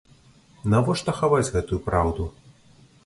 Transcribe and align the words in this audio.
Навошта 0.73 1.15
хаваць 1.19 1.49
гэтую 1.55 1.79
праўду? 1.91 2.27